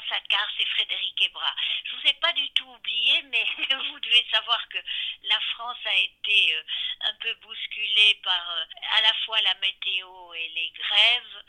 [0.00, 1.54] France car c'est Frédéric Ebra.
[1.84, 3.44] Je vous ai pas du tout oublié, mais
[3.90, 4.78] vous devez savoir que
[5.24, 6.62] la France a été euh,
[7.02, 8.64] un peu bousculée par euh,
[8.98, 11.44] à la fois la météo et les grèves.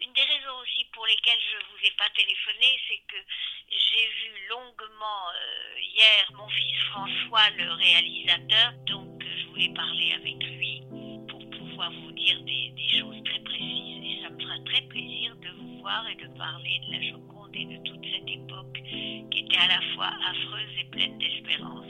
[0.00, 3.24] Une des raisons aussi pour lesquelles je ne vous ai pas téléphoné, c'est que
[3.70, 10.42] j'ai vu longuement euh, hier mon fils François, le réalisateur, donc je voulais parler avec
[10.42, 10.82] lui
[11.28, 14.04] pour pouvoir vous dire des, des choses très précises.
[14.04, 17.33] Et ça me fera très plaisir de vous voir et de parler de la Joconde
[17.62, 18.82] de toute cette époque
[19.30, 21.86] qui était à la fois affreuse et pleine d'espérance.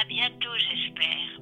[0.00, 1.40] À bientôt, j'espère.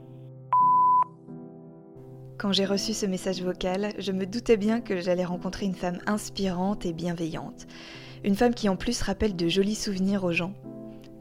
[2.38, 5.98] Quand j'ai reçu ce message vocal, je me doutais bien que j'allais rencontrer une femme
[6.06, 7.66] inspirante et bienveillante.
[8.24, 10.54] Une femme qui en plus rappelle de jolis souvenirs aux gens.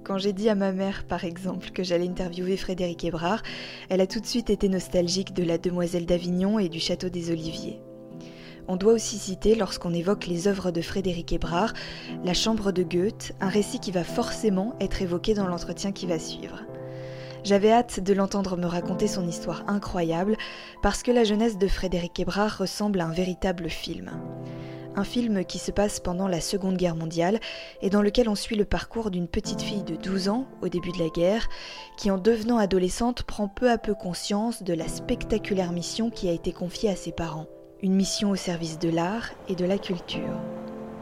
[0.03, 3.41] Quand j'ai dit à ma mère, par exemple, que j'allais interviewer Frédéric Hébrard,
[3.90, 7.31] elle a tout de suite été nostalgique de la Demoiselle d'Avignon et du Château des
[7.31, 7.79] Oliviers.
[8.67, 11.73] On doit aussi citer, lorsqu'on évoque les œuvres de Frédéric Hébrard,
[12.23, 16.17] La Chambre de Goethe, un récit qui va forcément être évoqué dans l'entretien qui va
[16.17, 16.63] suivre.
[17.43, 20.35] J'avais hâte de l'entendre me raconter son histoire incroyable,
[20.81, 24.09] parce que la jeunesse de Frédéric Hébrard ressemble à un véritable film.
[24.95, 27.40] Un film qui se passe pendant la Seconde Guerre mondiale
[27.84, 30.91] et dans lequel on suit le parcours d'une petite fille de 12 ans au début
[30.91, 31.49] de la guerre,
[31.97, 36.31] qui en devenant adolescente prend peu à peu conscience de la spectaculaire mission qui a
[36.31, 37.45] été confiée à ses parents.
[37.85, 40.41] Une mission au service de l'art et de la culture.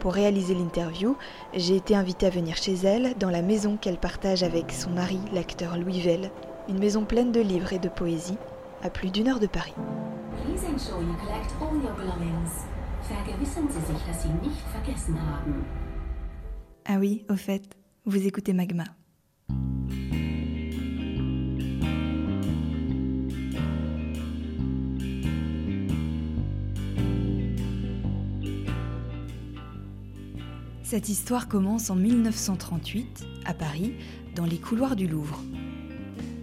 [0.02, 1.16] Pour réaliser l'interview,
[1.54, 5.18] j'ai été invitée à venir chez elle, dans la maison qu'elle partage avec son mari,
[5.32, 6.30] l'acteur Louis Vell,
[6.68, 8.38] une maison pleine de livres et de poésie,
[8.82, 9.74] à plus d'une heure de Paris.
[16.84, 17.64] Ah oui, au fait,
[18.04, 18.84] vous écoutez Magma.
[30.94, 33.96] Cette histoire commence en 1938, à Paris,
[34.36, 35.42] dans les couloirs du Louvre.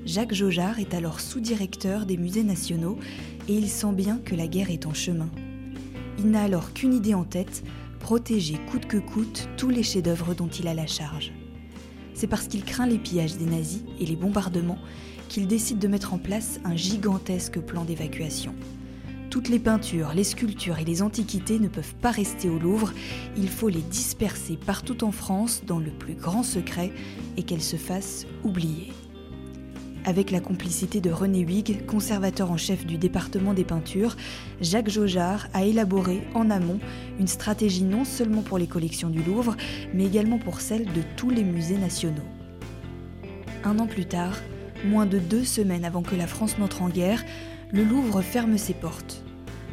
[0.04, 2.98] Jacques Jaujard est alors sous-directeur des musées nationaux
[3.46, 5.30] et il sent bien que la guerre est en chemin.
[6.18, 7.62] Il n'a alors qu'une idée en tête,
[8.00, 11.30] protéger coûte que coûte tous les chefs-d'œuvre dont il a la charge.
[12.14, 14.80] C'est parce qu'il craint les pillages des nazis et les bombardements
[15.28, 18.56] qu'il décide de mettre en place un gigantesque plan d'évacuation.
[19.30, 22.92] Toutes les peintures, les sculptures et les antiquités ne peuvent pas rester au Louvre,
[23.36, 26.90] il faut les disperser partout en France dans le plus grand secret
[27.36, 28.92] et qu'elles se fassent oublier.
[30.04, 34.16] Avec la complicité de René Huyghe, conservateur en chef du département des peintures,
[34.60, 36.80] Jacques Jaujard a élaboré en amont
[37.20, 39.56] une stratégie non seulement pour les collections du Louvre,
[39.94, 42.26] mais également pour celles de tous les musées nationaux.
[43.62, 44.36] Un an plus tard,
[44.84, 47.22] moins de deux semaines avant que la France n'entre en guerre,
[47.72, 49.19] le Louvre ferme ses portes.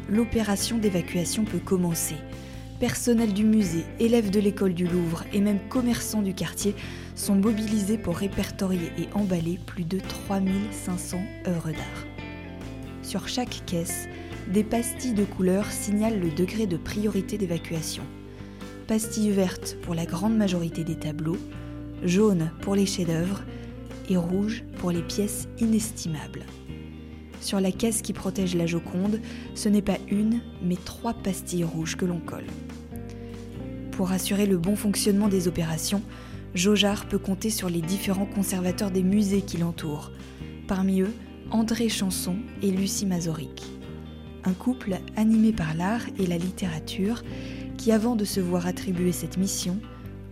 [0.08, 2.16] L'opération d'évacuation peut commencer.
[2.80, 6.74] Personnel du musée, élèves de l'école du Louvre et même commerçants du quartier
[7.14, 12.06] sont mobilisés pour répertorier et emballer plus de 3500 œuvres d'art.
[13.02, 14.08] Sur chaque caisse,
[14.50, 18.04] des pastilles de couleur signalent le degré de priorité d'évacuation.
[18.86, 21.36] Pastilles vertes pour la grande majorité des tableaux,
[22.02, 23.42] jaunes pour les chefs-d'œuvre
[24.08, 26.44] et rouges pour les pièces inestimables.
[27.40, 29.20] Sur la caisse qui protège la Joconde,
[29.54, 32.46] ce n'est pas une, mais trois pastilles rouges que l'on colle.
[33.92, 36.02] Pour assurer le bon fonctionnement des opérations,
[36.54, 40.10] Jaujard peut compter sur les différents conservateurs des musées qui l'entourent.
[40.66, 41.14] Parmi eux,
[41.50, 43.62] André Chanson et Lucie Mazoric.
[44.44, 47.22] Un couple animé par l'art et la littérature
[47.76, 49.78] qui, avant de se voir attribuer cette mission,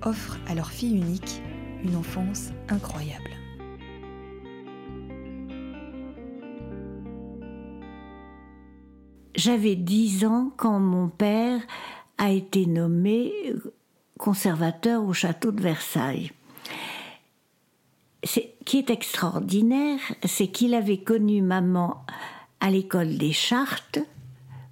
[0.03, 1.41] offre à leur fille unique
[1.85, 3.31] une enfance incroyable.
[9.37, 11.61] J'avais dix ans quand mon père
[12.17, 13.33] a été nommé
[14.19, 16.33] conservateur au château de Versailles.
[18.25, 22.05] Ce qui est extraordinaire, c'est qu'il avait connu maman
[22.61, 23.99] à l'école des Chartes,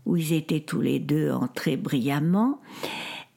[0.07, 2.59] où ils étaient tous les deux entrés brillamment,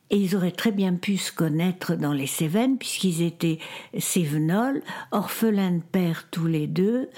[0.09, 3.59] et ils auraient très bien pu se connaître dans les Cévennes, puisqu'ils étaient
[3.97, 4.81] cévenols,
[5.11, 7.09] orphelins de père tous les deux,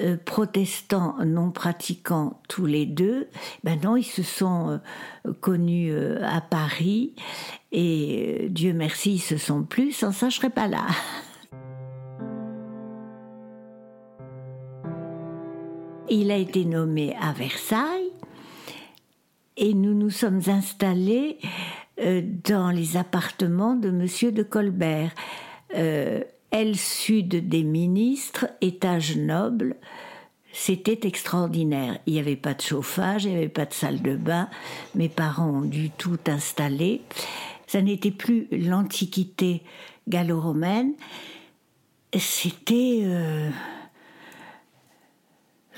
[0.00, 3.28] euh, protestants non pratiquants tous les deux.
[3.64, 4.80] Ben non, ils se sont
[5.26, 7.14] euh, connus euh, à Paris,
[7.72, 10.86] et Dieu merci, ils se sont plus, sans ça je serais pas là.
[16.08, 18.12] Il a été nommé à Versailles,
[19.56, 21.38] et nous nous sommes installés
[21.98, 25.12] dans les appartements de Monsieur de Colbert.
[25.74, 26.22] Euh,
[26.52, 29.76] aile sud des ministres, étage noble.
[30.52, 31.98] C'était extraordinaire.
[32.06, 34.48] Il n'y avait pas de chauffage, il n'y avait pas de salle de bain.
[34.94, 37.02] Mes parents ont dû tout installer.
[37.66, 39.62] ça n'était plus l'Antiquité
[40.08, 40.92] gallo-romaine,
[42.18, 43.50] c'était euh,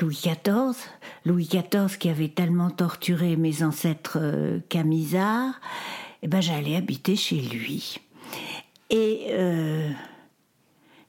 [0.00, 0.76] Louis XIV.
[1.24, 5.60] Louis XIV qui avait tellement torturé mes ancêtres euh, camisards,
[6.22, 7.98] eh ben j'allais habiter chez lui.
[8.90, 9.90] Et euh,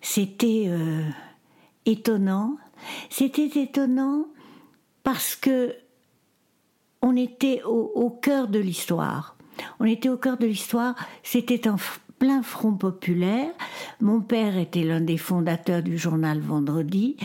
[0.02, 0.70] c'était
[1.86, 2.58] étonnant.
[3.10, 4.26] C'était étonnant
[5.04, 5.76] parce que
[7.02, 9.38] on était au, cœur de l'histoire.
[9.80, 10.96] On était au cœur de l'histoire.
[11.24, 11.78] C'était un
[12.20, 13.52] plein front populaire.
[14.02, 17.16] Mon père était l'un des fondateurs du journal Vendredi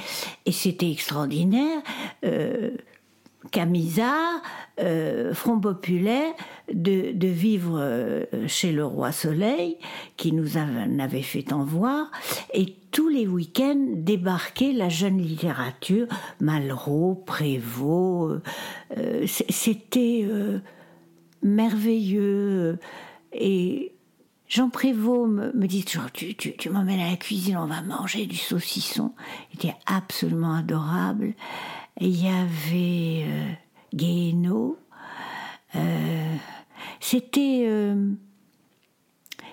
[0.46, 1.82] et c'était extraordinaire.
[2.24, 2.70] Euh,
[3.50, 4.42] Camisard,
[4.80, 6.32] euh, Front populaire,
[6.72, 9.78] de, vivre euh, chez le roi Soleil,
[10.16, 12.10] qui nous avait fait fait voir,
[12.52, 16.06] et tous les week-ends débarquer la jeune littérature,
[16.40, 18.42] Malraux, Prévost,
[18.96, 20.26] euh, c'était
[21.42, 22.78] merveilleux.
[23.32, 23.92] Et
[24.48, 28.36] Jean Prévost me, dit toujours tu, tu, m'emmènes à la cuisine, on va manger du
[28.36, 29.12] saucisson.
[29.52, 31.34] Il était absolument adorable.
[32.00, 33.52] Il y avait euh,
[33.94, 34.78] Guéhenno.
[35.76, 36.36] Euh,
[36.98, 38.14] c'était euh,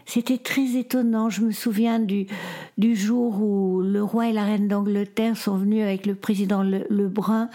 [0.05, 1.29] c'était très étonnant.
[1.29, 2.27] Je me souviens du,
[2.77, 7.49] du jour où le roi et la reine d'Angleterre sont venus avec le président Lebrun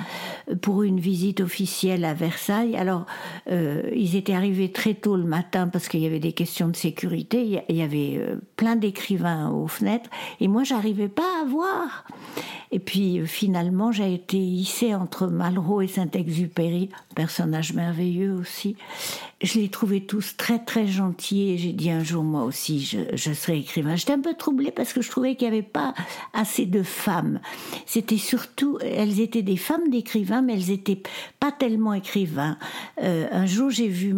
[0.62, 2.76] pour une visite officielle à Versailles.
[2.76, 3.06] Alors,
[3.50, 6.76] euh, ils étaient arrivés très tôt le matin parce qu'il y avait des questions de
[6.76, 7.62] sécurité.
[7.68, 10.10] Il y avait euh, plein d'écrivains aux fenêtres
[10.40, 12.04] et moi, j'arrivais pas à voir.
[12.72, 18.76] Et puis finalement, j'ai été hissée entre Malraux et Saint-Exupéry, personnage merveilleux aussi.
[19.42, 23.32] Je les trouvais tous très très gentils j'ai dit un jour moi aussi je, je
[23.32, 23.96] serai écrivain.
[23.96, 25.94] J'étais un peu troublée parce que je trouvais qu'il n'y avait pas
[26.34, 27.40] assez de femmes.
[27.86, 31.02] C'était surtout, elles étaient des femmes d'écrivains, mais elles n'étaient
[31.40, 32.58] pas tellement écrivains.
[33.02, 34.14] Euh, un jour j'ai vu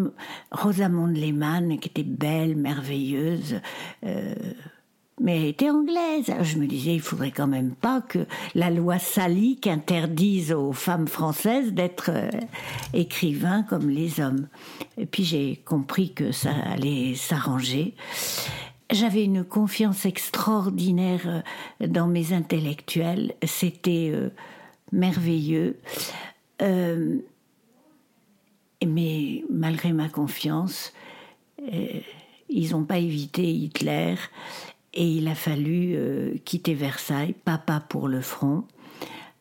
[0.50, 3.60] Rosamond Lehmann qui était belle, merveilleuse.
[4.04, 4.34] Euh,
[5.20, 6.32] mais elle était anglaise.
[6.42, 11.08] je me disais, il faudrait quand même pas que la loi salique interdise aux femmes
[11.08, 12.30] françaises d'être euh,
[12.92, 14.48] écrivains comme les hommes.
[14.96, 17.94] Et puis j'ai compris que ça allait s'arranger.
[18.90, 21.42] J'avais une confiance extraordinaire
[21.82, 23.34] euh, dans mes intellectuels.
[23.44, 24.30] C'était euh,
[24.92, 25.78] merveilleux.
[28.86, 30.92] mais malgré ma confiance,
[32.48, 34.14] ils n'ont pas évité Hitler
[34.94, 38.64] et il a fallu euh, quitter Versailles, papa pour le front,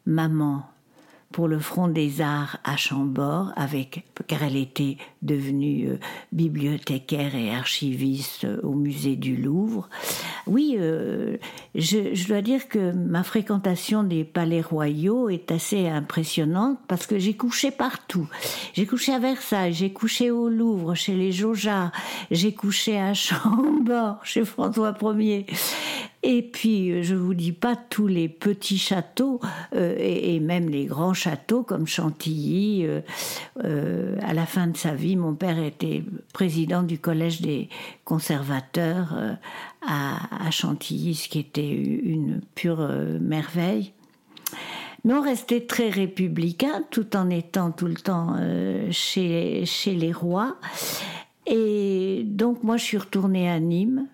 [0.05, 0.63] maman
[1.31, 6.00] pour le Front des Arts à Chambord, avec, car elle était devenue euh,
[6.31, 9.89] bibliothécaire et archiviste euh, au musée du Louvre.
[10.45, 11.38] Oui, euh,
[11.75, 17.35] je, dois dire que ma fréquentation des palais royaux est assez impressionnante parce que j'ai
[17.35, 18.27] couché partout.
[18.74, 21.91] J'ai couché à Versailles, j'ai couché au Louvre, chez les Jaujards,
[22.31, 25.45] j'ai couché à Chambord, chez François Ier.
[26.23, 29.39] Et puis, euh, je vous dis pas tous les petits châteaux
[29.75, 32.85] euh, et, même les grands châteaux comme Chantilly.
[33.63, 36.03] Euh, à la fin de sa vie, mon père était
[36.33, 37.69] président du collège des
[38.03, 39.15] conservateurs
[39.85, 42.87] à, Chantilly, ce qui était une pure
[43.21, 43.93] merveille.
[45.03, 48.35] Mais on restait très républicain tout en étant tout le temps
[48.91, 50.57] chez, chez les rois.
[51.45, 54.07] Et donc moi je suis retournée à Nîmes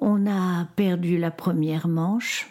[0.00, 2.48] on a perdu la première manche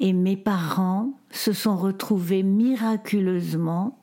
[0.00, 3.98] et mes parents se sont retrouvés miraculeusement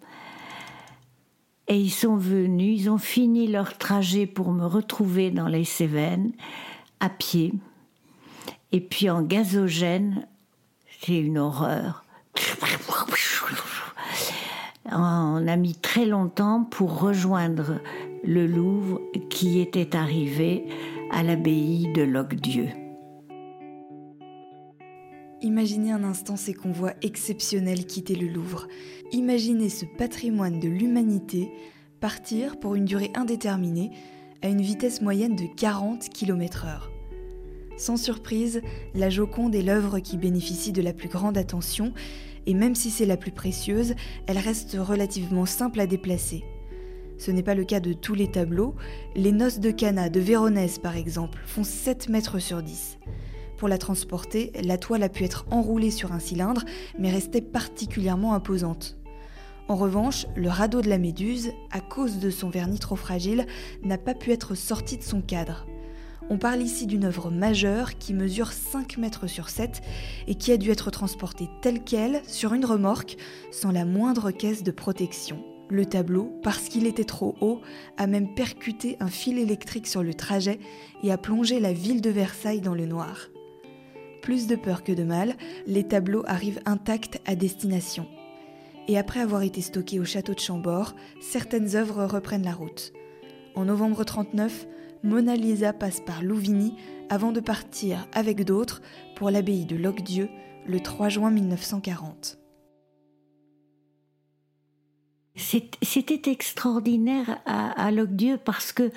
[1.68, 6.32] et ils sont venus, ils ont fini leur trajet pour me retrouver dans les Cévennes
[7.00, 7.54] à pied
[8.72, 10.28] et puis en gazogène,
[11.00, 12.04] c'est une horreur.
[14.92, 17.80] On a mis très longtemps pour rejoindre
[18.24, 20.66] le Louvre qui était arrivé
[21.14, 22.70] à l'abbaye de Locdieu.
[25.44, 28.68] Imaginez un instant ces convois exceptionnels quitter le Louvre.
[29.12, 31.52] Imaginez ce patrimoine de l'humanité
[32.00, 33.92] partir pour une durée indéterminée
[34.42, 36.90] à une vitesse moyenne de 40 km/h.
[37.78, 38.64] Sans surprise,
[38.96, 41.94] la Joconde est l'œuvre qui bénéficie de la plus grande attention,
[42.48, 43.94] et même si c'est la plus précieuse,
[44.26, 46.44] elle reste relativement simple à déplacer.
[47.18, 48.76] Ce n'est pas le cas de tous les tableaux.
[49.16, 52.98] Les Noces de Cana de Véronèse, par exemple, font 7 mètres sur 10.
[53.58, 56.64] Pour la transporter, la toile a pu être enroulée sur un cylindre,
[57.00, 58.98] mais restait particulièrement imposante.
[59.70, 63.46] En revanche, le radeau de la Méduse, à cause de son vernis trop fragile,
[63.84, 65.66] n'a pas pu être sorti de son cadre.
[66.30, 69.82] On parle ici d'une œuvre majeure qui mesure 5 mètres sur 7
[70.28, 73.18] et qui a dû être transportée telle qu'elle sur une remorque
[73.52, 77.60] sans la moindre caisse de protection Le tableau, parce qu'il était trop haut,
[77.98, 80.60] a même percuté un fil électrique sur le trajet
[81.02, 83.30] et a plongé la ville de Versailles dans le noir.
[84.22, 88.06] Plus de peur que de mal, les tableaux arrivent intacts à destination.
[88.88, 92.94] Et après avoir été stockés au château de Chambord, certaines œuvres reprennent la route.
[93.56, 94.68] En novembre 39,
[95.02, 96.76] Mona Lisa passe par Louvigny
[97.10, 98.84] avant de partir avec d'autres
[99.16, 100.30] pour l'abbaye de Locdieu
[100.68, 102.43] le 3 juin 1940.
[105.36, 108.92] C'était extraordinaire à, à Locdieu parce que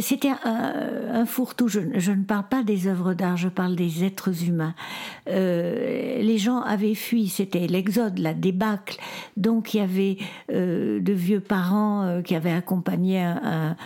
[0.00, 1.68] c'était un, fourre-tout.
[1.68, 4.74] Je, ne parle pas des œuvres d'art, je parle des êtres humains.
[5.28, 8.98] Euh, les gens avaient fui, c'était l'exode, la débâcle.
[9.36, 10.18] Donc il y avait
[10.52, 13.76] euh, de vieux parents euh, qui avaient accompagné un,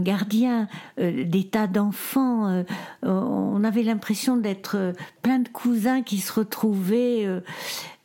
[0.00, 0.66] gardien,
[0.98, 2.64] des tas d'enfants.
[3.02, 7.28] on avait l'impression d'être plein de cousins qui se retrouvaient.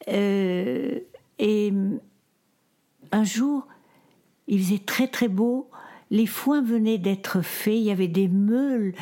[0.07, 1.73] et
[3.13, 3.67] un jour,
[4.47, 5.69] il faisait très très beau,
[6.09, 8.93] les foins venaient d'être faits, il y avait des meules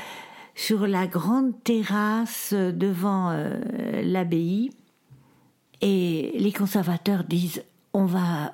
[0.54, 3.60] sur la grande terrasse devant euh,
[4.04, 4.72] l'abbaye,
[5.82, 7.64] et les conservateurs disent
[7.94, 8.54] on va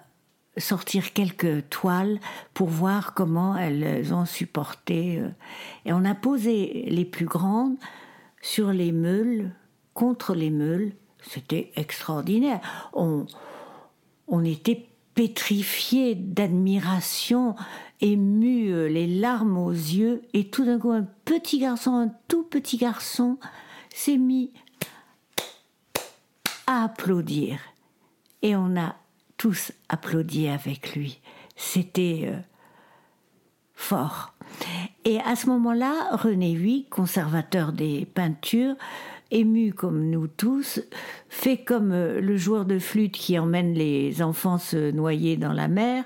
[0.57, 2.19] sortir quelques toiles
[2.53, 5.19] pour voir comment elles ont supporté.
[5.19, 5.29] Euh.
[5.85, 7.77] Et on a posé les plus grandes
[8.41, 9.51] sur les meules,
[9.93, 10.93] contre les meules.
[11.21, 12.61] C'était extraordinaire.
[12.93, 13.25] On,
[14.27, 14.87] on était
[15.17, 17.55] pétrifié d'admiration,
[18.01, 22.43] ému, euh, les larmes aux yeux, et tout d'un coup un petit garçon, un tout
[22.43, 23.39] petit garçon,
[23.89, 24.51] s'est mis
[26.67, 27.57] à applaudir.
[28.43, 28.95] Et on a
[29.38, 31.19] tous applaudi avec lui.
[31.55, 32.38] C'était euh,
[33.74, 34.36] fort.
[35.03, 38.75] Et à ce moment-là, René Huy, conservateur des peintures,
[39.31, 40.81] ému comme nous tous,
[41.29, 45.67] fait comme euh, le joueur de flûte qui emmène les enfants se noyer dans la
[45.67, 46.03] mer,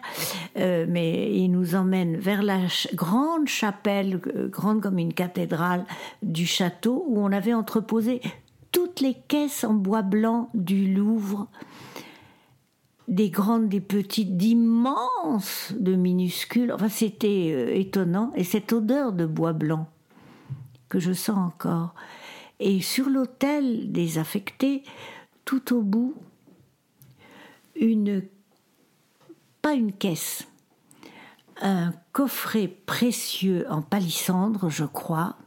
[0.58, 2.60] euh, mais il nous emmène vers la
[2.94, 5.86] grande chapelle, euh, grande comme une cathédrale
[6.22, 8.22] du château, où on avait entreposé
[8.72, 11.48] toutes les caisses en bois blanc du Louvre,
[13.08, 16.72] des grandes, des petites, d'immenses, de minuscules.
[16.72, 18.32] Enfin, c'était étonnant.
[18.36, 19.90] Et cette odeur de bois blanc
[20.88, 21.94] que je sens encore.
[22.64, 24.84] Et sur l'autel des affectés,
[25.46, 26.14] tout au bout,
[27.76, 28.24] une,
[29.64, 30.48] pas une caisse,
[31.60, 35.38] un coffret précieux en palissandre, je crois,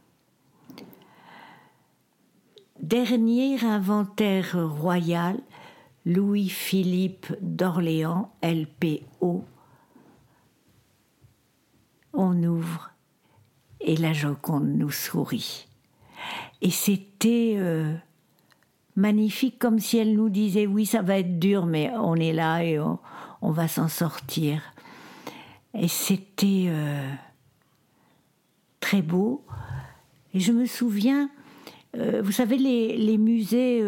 [2.81, 5.39] dernier inventaire royal,
[6.05, 9.45] Louis-Philippe d'Orléans, LPO.
[12.11, 12.91] On ouvre
[13.79, 15.69] et la Joconde nous sourit.
[16.61, 17.93] Et c'était euh,
[18.95, 22.63] magnifique, comme si elle nous disait oui, ça va être dur, mais on est là
[22.63, 22.99] et on,
[23.41, 24.61] va s'en sortir.
[25.77, 27.11] Et c'était euh,
[28.79, 29.43] très beau.
[30.33, 31.29] Et je me souviens,
[31.97, 33.83] euh, vous savez, les, musées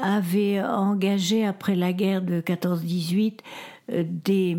[0.00, 3.38] avaient engagé après la guerre de 14-18
[3.88, 4.56] des,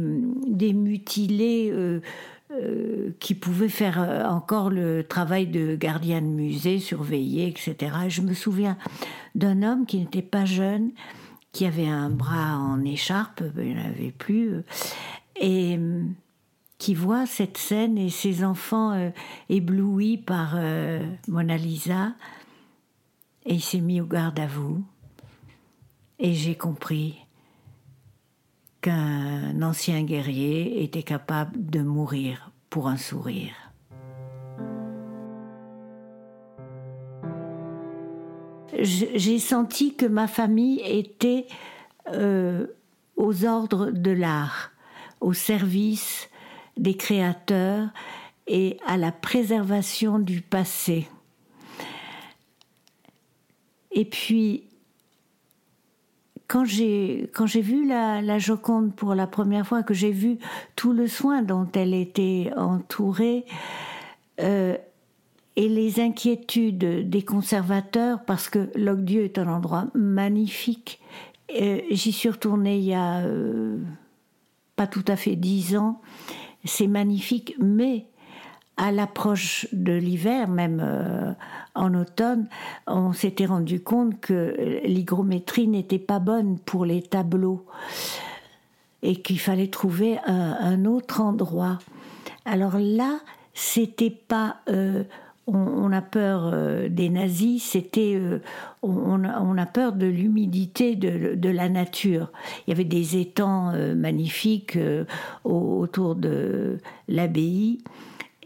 [0.47, 1.73] des, mutilés
[2.50, 7.94] euh, qui pouvait faire euh, encore le travail de gardien de musée, surveiller, etc.
[8.08, 8.77] je me souviens
[9.36, 10.92] d'un homme qui n'était pas jeune,
[11.51, 14.62] qui avait un bras en écharpe, il n'en avait plus, euh,
[15.42, 15.77] et
[16.77, 19.12] qui voit cette scène et ses enfants
[19.50, 20.56] éblouis par
[21.27, 22.13] Mona Lisa,
[23.46, 24.84] et il s'est mis au garde à vous.
[26.20, 27.26] Et j'ai compris
[28.81, 33.53] qu'un ancien guerrier était capable de mourir pour un sourire.
[38.79, 41.48] J'ai senti que ma famille était
[42.13, 42.67] euh,
[43.15, 44.72] aux ordres de l'art,
[45.19, 46.29] au service
[46.77, 47.89] des créateurs
[48.46, 51.07] et à la préservation du passé.
[53.91, 54.66] Et puis,
[56.48, 60.38] quand j'ai quand j'ai vu la, la, Joconde pour la première fois, que j'ai vu
[60.75, 63.46] tout le soin dont elle était entourée
[64.39, 64.77] euh,
[65.56, 71.01] et les inquiétudes des conservateurs, parce que Locdieu est un endroit magnifique.
[71.60, 73.80] Euh, j'y suis retournée il y a euh,
[74.75, 76.01] pas tout à fait dix ans.
[76.63, 78.06] C'est magnifique, mais
[78.77, 81.34] à l'approche de l'hiver, même euh,
[81.74, 82.48] en automne,
[82.86, 87.65] on s'était rendu compte que l'hygrométrie n'était pas bonne pour les tableaux
[89.01, 91.79] et qu'il fallait trouver un, autre endroit.
[92.46, 93.19] Alors là,
[93.53, 95.03] c'était pas euh,
[95.48, 98.19] on, a peur euh, des nazis, c'était
[98.84, 102.31] on, a peur de l'humidité de, la nature.
[102.65, 104.77] Il y avait des étangs magnifiques
[105.43, 107.79] autour de l'abbaye,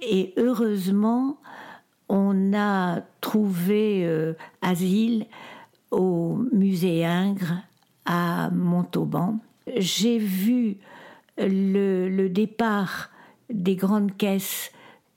[0.02, 1.38] et heureusement,
[2.10, 5.28] on a trouvé asile
[5.92, 7.62] au musée Ingres
[8.06, 9.40] à Montauban.
[9.78, 10.78] J'ai vu
[11.38, 13.10] le départ
[13.50, 14.72] des grandes caisses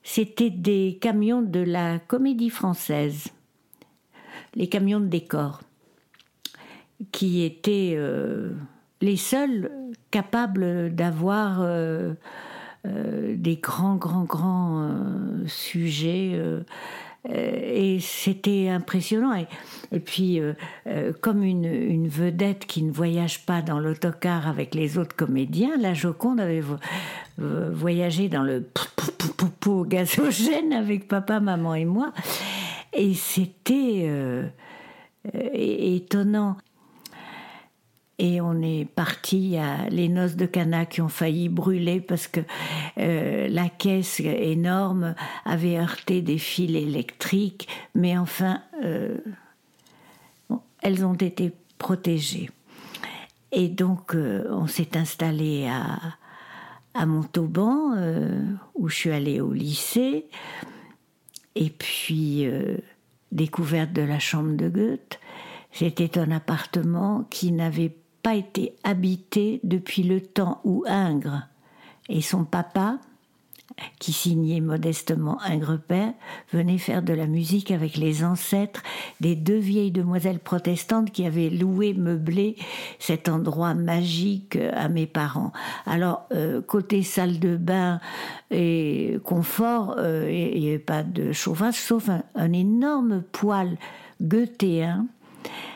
[0.05, 3.29] c'était des camions de la comédie française,
[4.55, 5.62] les camions de décor,
[7.11, 8.50] qui étaient euh,
[9.00, 9.73] les seuls
[10.11, 12.14] capables d'avoir euh, euh,
[12.85, 14.91] des grands, grands, grands
[15.47, 16.38] sujets.
[17.29, 19.35] et c'était impressionnant.
[19.91, 20.41] Et, puis,
[21.23, 25.95] comme une, une, vedette qui ne voyage pas dans l'autocar avec les autres comédiens, la
[25.95, 26.62] Joconde avait
[27.38, 28.67] voyagé dans le
[29.64, 32.12] pour gazogène avec papa, maman et moi.
[32.93, 34.47] Et c'était euh,
[35.53, 36.57] étonnant.
[38.18, 42.40] Et on est parti à les noces de Cana qui ont failli brûler parce que
[42.99, 49.18] euh, la caisse énorme avait heurté des fils électriques, mais enfin, euh,
[50.80, 52.50] elles ont été protégées.
[53.50, 55.99] Et donc, on s'est installé à,
[56.94, 58.40] à Montauban, euh,
[58.75, 60.26] où je suis allée au lycée,
[61.56, 62.78] et puis euh,
[63.33, 65.18] découverte de la chambre de Goethe.
[65.73, 71.47] C'était un appartement qui n'avait pas été habité depuis le temps où Ingres
[72.09, 72.99] et son papa
[73.99, 76.12] qui signait modestement un Père,
[76.52, 78.83] venait faire de la musique avec les ancêtres
[79.21, 82.57] des deux vieilles demoiselles protestantes qui avaient loué, meublé
[82.99, 85.52] cet endroit magique à mes parents.
[85.87, 88.00] Alors, euh, côté salle de bain
[88.50, 93.76] et confort, euh, il n'y avait pas de chauffage, sauf un, un énorme poêle
[94.21, 95.07] goethéen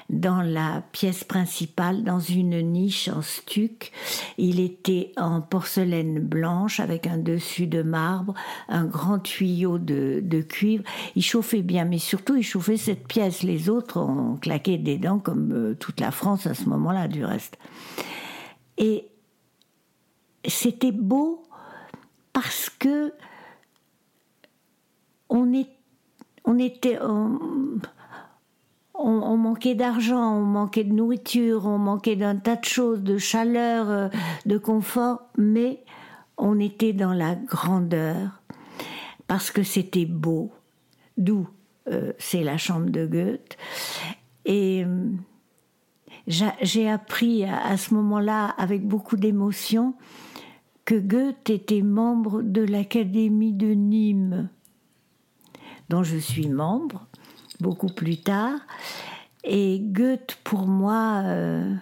[0.08, 3.92] dans la pièce principale, dans une niche en stuc.
[4.38, 8.34] Il était en porcelaine blanche avec un dessus de marbre,
[8.68, 10.84] un grand tuyau de, cuivre.
[11.14, 13.42] Il chauffait bien, mais surtout il chauffait cette pièce.
[13.42, 17.24] Les autres ont claqué des dents comme euh, toute la France à ce moment-là, du
[17.24, 17.58] reste.
[18.78, 19.08] Et
[20.46, 21.42] c'était beau
[22.32, 23.12] parce que
[25.28, 25.52] on,
[26.58, 27.38] était on,
[29.04, 34.08] manquait d'argent, on manquait de nourriture, on manquait d'un tas de choses, de chaleur, euh,
[34.46, 35.84] de confort, mais
[36.36, 38.42] on était dans la grandeur
[39.26, 40.52] parce que c'était beau.
[41.16, 41.48] D'où
[41.88, 43.56] euh, c'est la chambre de Goethe.
[44.44, 45.10] Et euh,
[46.26, 49.94] j'ai appris à, ce moment-là, avec beaucoup d'émotion,
[50.84, 54.48] que Goethe était membre de l'Académie de Nîmes,
[55.88, 57.08] dont je suis membre
[57.60, 58.58] beaucoup plus tard.
[59.44, 61.74] Et Goethe, pour moi, euh,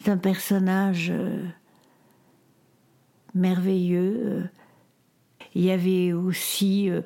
[0.00, 1.42] c'est un personnage euh,
[3.34, 4.48] merveilleux.
[5.54, 7.02] Il y avait aussi euh,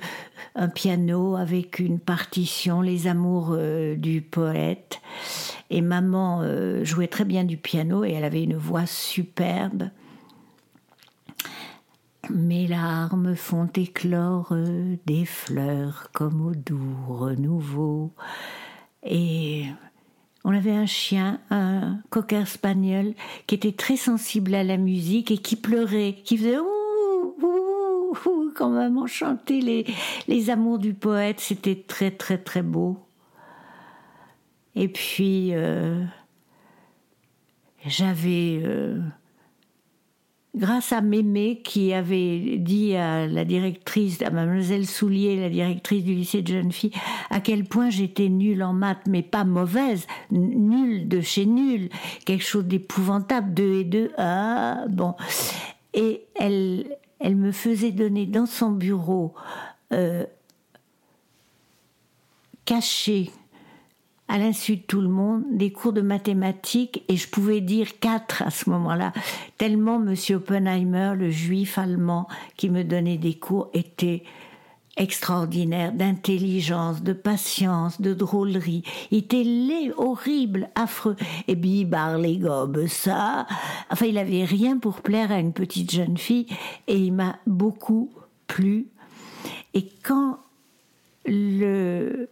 [0.54, 3.56] un piano avec une partition, Les Amours
[3.96, 5.00] du poète.
[5.70, 6.42] Et maman
[6.82, 9.90] jouait très bien du piano et elle avait une voix superbe.
[12.30, 14.54] Mes larmes font éclore
[15.06, 18.12] des fleurs comme au doux renouveau.
[19.02, 19.64] Et
[20.44, 23.14] on avait un chien, un cocker spaniel,
[23.46, 28.52] qui était très sensible à la musique et qui pleurait, qui faisait ouh, ouh, ouh
[28.54, 29.86] quand maman chantait les,
[30.26, 31.40] les amours du poète.
[31.40, 32.98] C'était très, très, très beau.
[34.74, 36.04] Et puis, euh,
[37.86, 38.60] j'avais.
[38.62, 39.00] Euh,
[40.54, 46.14] grâce à Mémé qui avait dit à la directrice, à mademoiselle Soulier, la directrice du
[46.14, 46.92] lycée de jeunes filles,
[47.30, 51.88] à quel point j'étais nulle en maths, mais pas mauvaise, nulle de chez nulle,
[52.24, 55.14] quelque chose d'épouvantable, deux et deux, ah, bon.
[55.94, 59.34] Et elle, me faisait donner dans son bureau,
[59.92, 60.24] euh,
[62.64, 63.30] caché,
[64.28, 68.42] à l'insu de tout le monde, des cours de mathématiques, et je pouvais dire quatre
[68.42, 69.12] à ce moment-là,
[69.56, 70.14] tellement M.
[70.36, 74.22] Oppenheimer, le juif allemand qui me donnait des cours, était
[74.98, 78.82] extraordinaire d'intelligence, de patience, de drôlerie.
[79.10, 81.16] Il était laid, horrible, affreux.
[81.46, 83.46] Et il parlait gobes ça.
[83.90, 86.46] Enfin, il avait rien pour plaire à une petite jeune fille,
[86.86, 88.10] et il m'a beaucoup
[88.48, 88.88] plu.
[89.72, 90.38] Et quand
[91.24, 92.28] le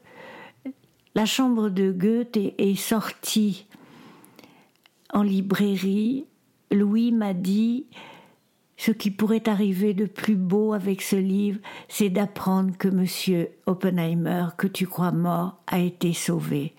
[1.16, 3.66] la chambre de Goethe est, sortie
[5.14, 6.26] en librairie.
[6.70, 7.86] Louis m'a dit
[8.76, 14.48] ce qui pourrait arriver de plus beau avec ce livre, c'est d'apprendre que monsieur Oppenheimer,
[14.58, 16.74] que tu crois mort, a été sauvé.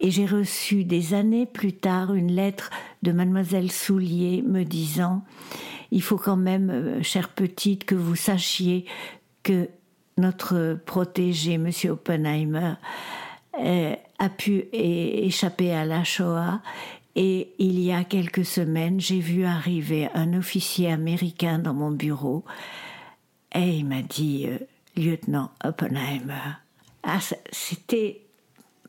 [0.00, 2.68] Et j'ai reçu des années plus tard une lettre
[3.02, 5.24] de mademoiselle Soulier me disant
[5.90, 8.84] Il faut quand même, euh, chère petite, que vous sachiez
[9.42, 9.70] que
[10.18, 12.74] notre protégé, monsieur Oppenheimer,
[13.58, 16.60] a pu échapper à la Shoah
[17.18, 22.44] et il y a quelques semaines, j'ai vu arriver un officier américain dans mon bureau
[23.54, 24.58] et il m'a dit euh,
[24.96, 26.58] Lieutenant Oppenheimer.
[27.02, 27.18] Ah,
[27.50, 28.20] c'était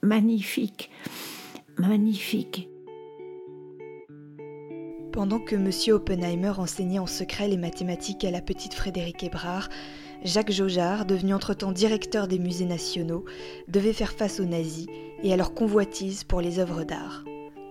[0.02, 0.92] magnifique,
[1.78, 2.68] magnifique.
[5.14, 5.72] Pendant que M.
[5.96, 9.70] Oppenheimer enseignait en secret les mathématiques à la petite Frédéric Hébrard,
[10.24, 13.26] Jacques Jaujard, devenu entre-temps directeur des musées nationaux,
[13.68, 14.88] devait faire face aux nazis
[15.24, 17.24] et à leur convoitise pour les œuvres d'art.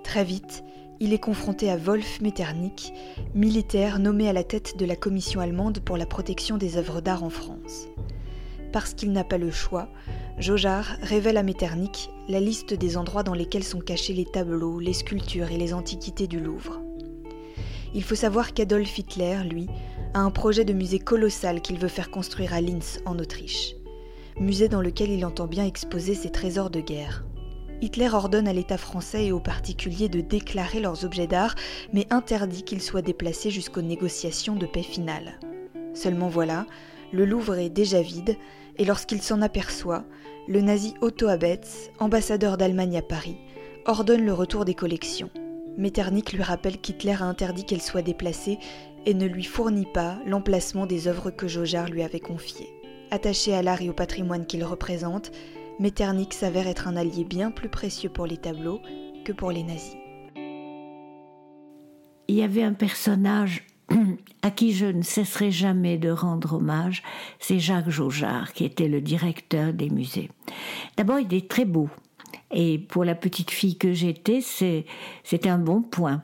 [0.05, 0.63] Très vite,
[1.01, 2.93] il est confronté à Wolf Metternich,
[3.35, 7.25] militaire nommé à la tête de la commission allemande pour la protection des œuvres d'art
[7.25, 7.89] en France.
[8.73, 9.89] Parce qu'il n'a pas le choix,
[10.39, 14.93] Jaujard révèle à Metternich la liste des endroits dans lesquels sont cachés les tableaux, les
[14.93, 16.81] sculptures et les antiquités du Louvre.
[17.95, 19.69] Il faut savoir qu'Adolf Hitler, lui,
[20.17, 23.75] a un projet de musée colossal qu'il veut faire construire à Linz, en Autriche.
[24.41, 27.27] Musée dans lequel il entend bien exposer ses trésors de guerre.
[27.83, 31.55] Hitler ordonne à l'État français et aux particuliers de déclarer leurs objets d'art,
[31.93, 35.39] mais interdit qu'ils soient déplacés jusqu'aux négociations de paix finale.
[35.93, 36.65] Seulement voilà,
[37.13, 38.39] le Louvre est déjà vide,
[38.79, 40.07] et lorsqu'il s'en aperçoit,
[40.49, 43.37] le nazi Otto Abetz, ambassadeur d'Allemagne à Paris,
[43.85, 45.31] ordonne le retour des collections.
[45.77, 48.59] Metternich lui rappelle qu'Hitler a interdit qu'elles soient déplacées
[49.07, 52.69] et ne lui fournit pas l'emplacement des œuvres que Jaujard lui avait confiées.
[53.11, 55.31] Attaché à l'art et au patrimoine qu'il représente,
[55.79, 58.81] Metternich s'avère être un allié bien plus précieux pour les tableaux
[59.25, 59.97] que pour les nazis.
[62.29, 63.65] Il y avait un personnage
[64.43, 67.05] à qui je ne cesserai jamais de rendre hommage,
[67.39, 70.31] c'est Jacques Jaujard, qui était le directeur des musées.
[70.97, 71.89] D'abord, il est très beau.
[72.51, 76.23] Et pour la petite fille que j'étais, c'était un bon point.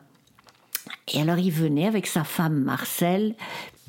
[1.12, 3.34] Et alors il venait avec sa femme Marcel,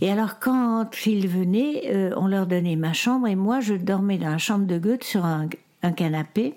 [0.04, 4.18] et alors, quand ils venaient, euh, on leur donnait ma chambre et moi, je dormais
[4.18, 5.48] dans la chambre de Goethe sur un,
[5.96, 6.56] canapé,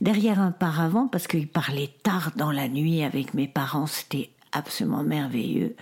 [0.00, 5.02] derrière un paravent, parce qu'il parlait tard dans la nuit avec mes parents, c'était absolument
[5.02, 5.76] merveilleux.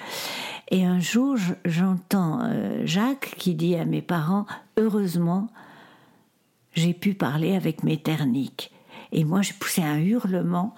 [0.72, 5.50] Et un jour, j'entends euh, Jacques qui dit à mes parents Heureusement,
[6.74, 8.72] j'ai pu parler avec Metternich.
[9.12, 10.74] Et moi, j'ai poussé un hurlement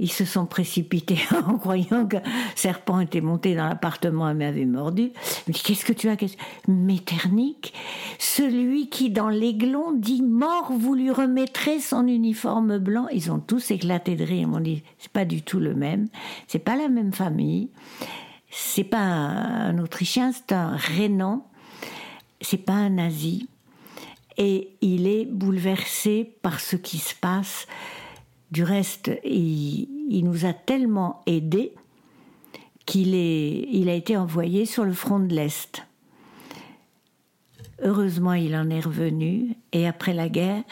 [0.00, 2.22] ils se sont précipités en croyant qu'un
[2.54, 5.10] serpent était monté dans l'appartement et m'avait mordu.
[5.48, 6.16] Dis, qu'est-ce que tu as
[6.68, 7.72] Metternich,
[8.18, 13.08] celui qui dans l'aiglon dit mort, vous lui remettrez son uniforme blanc.
[13.12, 14.42] Ils ont tous éclaté de rire.
[14.42, 16.08] Ils m'ont dit, c'est pas du tout le même.
[16.46, 17.70] C'est pas la même famille.
[18.50, 21.46] C'est pas un, Autrichien, c'est un Rénan.
[22.40, 23.48] C'est pas un nazi.
[24.36, 27.66] Et il est bouleversé par ce qui se passe
[28.50, 31.72] du reste, il, nous a tellement aidés
[32.86, 35.84] qu'il il a été envoyé sur le front de l'Est.
[37.82, 40.64] Heureusement, il en est revenu et après la guerre,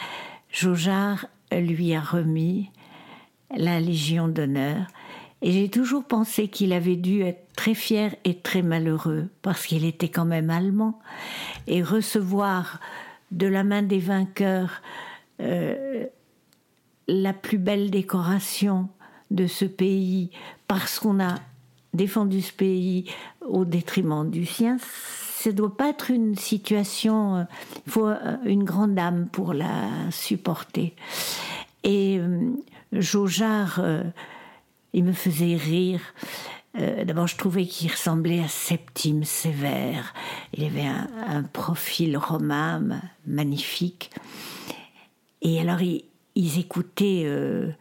[0.51, 2.71] Jaujard lui a remis
[3.55, 4.87] la Légion d'honneur.
[5.41, 9.85] Et j'ai toujours pensé qu'il avait dû être très fier et très malheureux parce qu'il
[9.85, 10.99] était quand même allemand.
[11.67, 12.79] Et recevoir
[13.31, 14.81] de la main des vainqueurs
[15.39, 16.07] euh,
[17.07, 18.89] la plus belle décoration
[19.31, 20.31] de ce pays
[20.67, 21.35] parce qu'on a
[21.93, 23.05] défendu ce pays
[23.41, 27.43] au détriment du sien, ça ne doit pas être une situation, euh,
[27.85, 30.95] il faut euh, une grande âme pour la supporter.
[31.83, 32.51] Et euh,
[32.91, 33.81] Jaujard,
[34.93, 36.01] il me faisait rire.
[37.05, 40.13] D'abord, je trouvais qu'il ressemblait à Septime Sévère.
[40.53, 42.83] Il avait un, un profil romain
[43.25, 44.11] magnifique.
[45.41, 46.03] Et alors, il,
[46.37, 47.23] ils écoutaient.
[47.25, 47.71] Euh,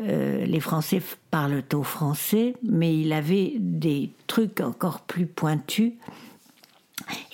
[0.00, 5.94] euh, les Français parlent au français, mais il avait des trucs encore plus pointus.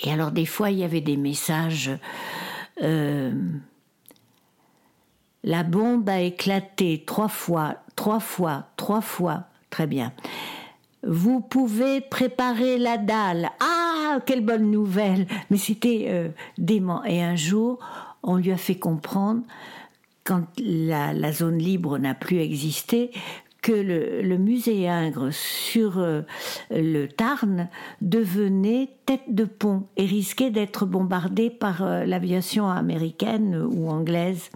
[0.03, 1.91] Et alors des fois, il y avait des messages.
[2.83, 3.33] Euh,
[5.45, 9.45] la bombe a éclaté trois fois, trois fois, trois fois.
[9.71, 10.13] Très bien.
[11.03, 13.51] Vous pouvez préparer la dalle.
[13.61, 17.03] Ah, quelle bonne nouvelle Mais c'était dément.
[17.05, 17.81] Et un jour,
[18.23, 19.43] on lui a fait comprendre
[20.25, 23.11] quand la, zone libre n'a plus existé,
[23.63, 26.23] que le, musée Ingres sur euh,
[26.71, 27.69] le Tarn
[28.01, 34.51] devenait tête de pont et risquait d'être bombardé par euh, l'aviation américaine ou anglaise.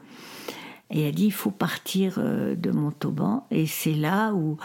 [0.91, 3.47] Et elle a dit il faut partir euh, de Montauban.
[3.53, 4.57] Et c'est là où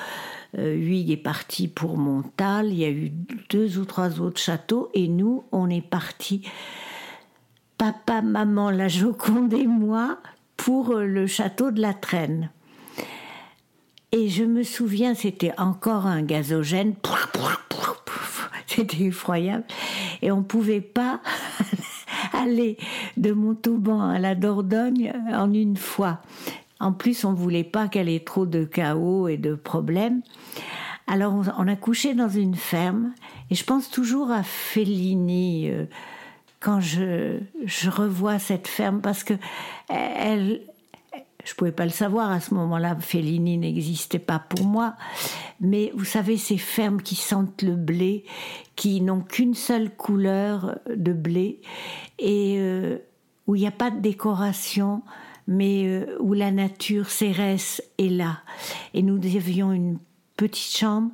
[0.57, 3.11] Huyghe est parti pour Montal, il y a eu
[3.49, 6.41] deux ou trois autres châteaux, et nous, on est partis,
[7.77, 10.17] papa, maman, la Joconde et moi,
[10.63, 12.51] pour euh, le château de la Traîne.
[14.11, 16.93] Et je me souviens, c'était encore un gazogène.
[18.67, 19.65] C'était effroyable.
[20.21, 21.19] Et on pouvait pas
[22.33, 22.77] aller
[23.17, 26.21] de Montauban à la Dordogne en une fois.
[26.79, 30.21] En plus, on voulait pas qu'elle ait trop de chaos et de problèmes.
[31.07, 33.13] Alors, on a couché dans une ferme.
[33.49, 35.85] Et je pense toujours à Fellini euh,
[36.61, 37.39] quand je,
[37.89, 39.33] revois cette ferme parce que
[39.89, 40.61] elle,
[41.43, 42.95] je pouvais pas le savoir à ce moment-là.
[42.99, 44.95] Fellini n'existait pas pour moi.
[45.59, 48.25] Mais vous savez, ces fermes qui sentent le blé,
[48.75, 51.61] qui n'ont qu'une seule couleur de blé,
[52.19, 52.99] et euh,
[53.47, 55.01] où il n'y a pas de décoration,
[55.47, 58.41] mais euh, où la nature céresse est là.
[58.93, 59.97] Et nous avions une
[60.37, 61.11] petite chambre.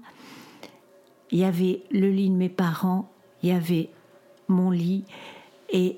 [1.31, 3.09] Il y avait le lit de mes parents,
[3.43, 3.89] il y avait
[4.47, 5.05] mon lit,
[5.69, 5.97] et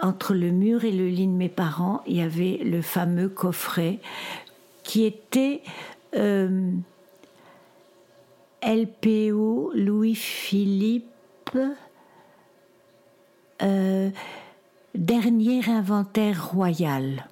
[0.00, 3.98] entre le mur et le lit de mes parents, il y avait le fameux coffret
[4.84, 5.62] qui était
[6.16, 6.70] euh,
[8.62, 11.58] LPO Louis-Philippe,
[13.62, 14.10] euh,
[14.94, 17.26] dernier inventaire royal.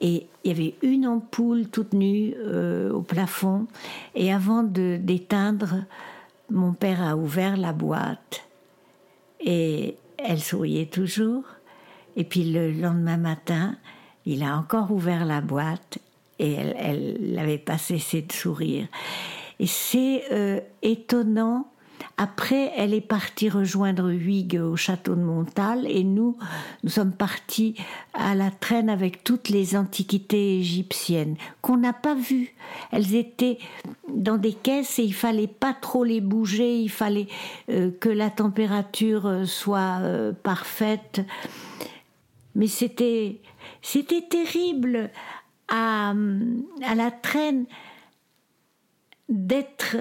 [0.00, 3.66] Et il y avait une ampoule toute nue euh, au plafond.
[4.14, 5.84] Et avant de d'éteindre,
[6.50, 8.42] mon père a ouvert la boîte.
[9.44, 11.44] Et elle souriait toujours.
[12.16, 13.76] Et puis le lendemain matin,
[14.26, 15.98] il a encore ouvert la boîte
[16.38, 18.86] et elle n'avait pas cessé de sourire.
[19.58, 21.70] Et c'est euh, étonnant.
[22.22, 26.36] Après, elle est partie rejoindre Huyghe au château de Montal et nous,
[26.84, 27.76] nous sommes partis
[28.12, 32.54] à la traîne avec toutes les antiquités égyptiennes qu'on n'a pas vues.
[32.92, 33.56] Elles étaient
[34.12, 37.26] dans des caisses et il fallait pas trop les bouger, il fallait
[37.70, 40.02] euh, que la température euh, soit
[40.42, 41.22] parfaite.
[42.54, 43.40] Mais c'était,
[43.80, 45.08] c'était terrible
[45.68, 46.12] à,
[46.86, 47.64] à la traîne
[49.30, 49.96] d'être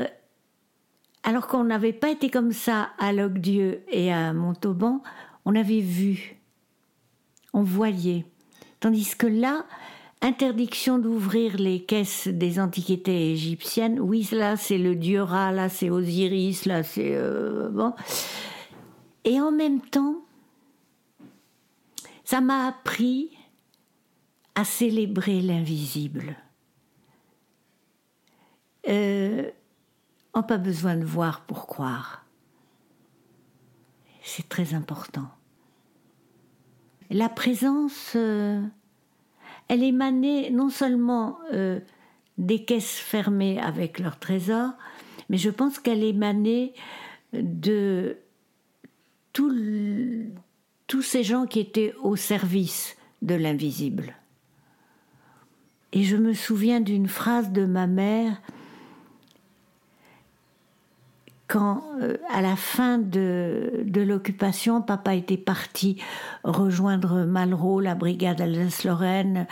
[1.29, 5.03] alors qu'on n'avait pas été comme ça à Locdieu et à Montauban,
[5.45, 6.39] on avait vu,
[7.53, 8.25] on voyait.
[8.79, 9.67] Tandis que là,
[10.23, 15.91] interdiction d'ouvrir les caisses des antiquités égyptiennes, oui, là c'est le dieu Ra, là c'est
[15.91, 17.13] Osiris, là c'est...
[17.13, 17.93] Euh, bon.
[19.23, 20.15] Et en même temps,
[22.23, 23.29] ça m'a appris
[24.55, 26.37] à célébrer l'invisible.
[28.87, 29.47] Euh,
[30.35, 32.25] n'a pas besoin de voir pour croire.
[34.23, 35.29] C'est très important.
[37.09, 38.61] La présence, euh,
[39.67, 41.79] elle émanait non seulement euh,
[42.37, 44.73] des caisses fermées avec leurs trésors,
[45.29, 46.73] mais je pense qu'elle émanait
[47.33, 48.17] de
[49.33, 54.15] tous ces gens qui étaient au service de l'invisible.
[55.91, 58.41] Et je me souviens d'une phrase de ma mère
[61.49, 65.97] quand, euh, à la fin de, l'occupation, papa était parti
[66.43, 69.47] rejoindre Malraux, la brigade Alsace-Lorraine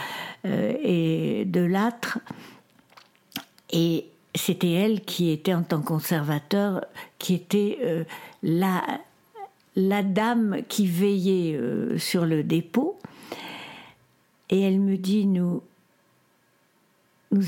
[0.46, 2.20] euh, et de Lâtre.
[3.72, 4.06] Et
[4.36, 6.86] c'était elle qui était, en tant que conservateur,
[7.18, 8.04] qui était euh,
[8.44, 8.84] la,
[10.04, 11.60] dame qui veillait
[11.98, 13.00] sur le dépôt.
[14.52, 15.64] Et elle me dit, nous,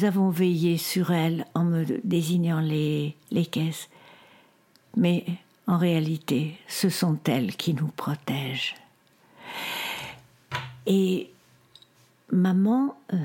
[0.01, 3.15] avons veillé sur elle en me désignant les
[3.51, 3.89] caisses
[4.95, 5.25] mais
[5.67, 8.75] en réalité, ce sont elles qui nous protègent.
[10.87, 11.29] Et
[12.31, 13.17] maman, euh,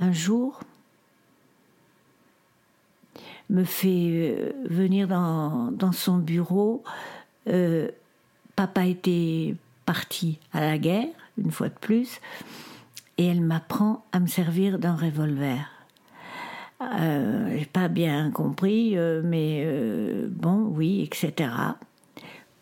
[0.00, 0.60] un jour,
[3.50, 6.82] me fait euh, venir dans, son bureau.
[7.48, 7.88] Euh,
[8.56, 12.20] papa était parti à la guerre, une fois de plus,
[13.18, 15.71] et elle m'apprend à me servir d'un revolver.
[17.00, 21.50] Euh, j'ai pas bien compris, euh, mais euh, bon, oui, etc.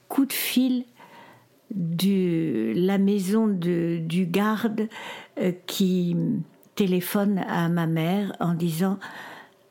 [0.09, 0.85] Coup de fil
[1.70, 4.88] de la maison de, du garde
[5.66, 6.16] qui
[6.74, 8.98] téléphone à ma mère en disant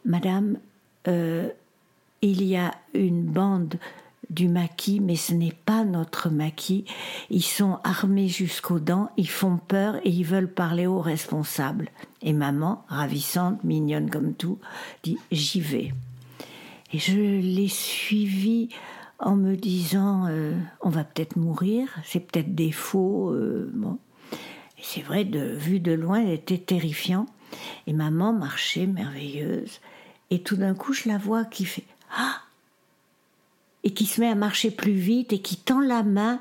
[0.05, 0.57] Madame,
[1.05, 3.75] il y a une bande
[4.29, 6.85] du maquis, mais ce n'est pas notre maquis.
[7.29, 11.89] Ils sont armés jusqu'aux dents, ils font peur et ils veulent parler aux responsables.
[12.21, 14.59] Et maman, ravissante, mignonne comme tout,
[15.03, 15.93] dit j'y vais.
[16.93, 18.69] Et je l'ai suivi
[19.19, 23.31] en me disant euh, on va peut-être mourir, c'est peut-être des faux.
[23.31, 23.99] Euh, bon.
[24.81, 27.25] C'est vrai, vue de loin, elle était terrifiant.
[27.85, 29.81] Et maman marchait merveilleuse.
[30.29, 31.83] Et tout d'un coup, je la vois qui fait
[32.15, 32.41] Ah
[33.83, 36.39] Et qui se met à marcher plus vite et qui tend la main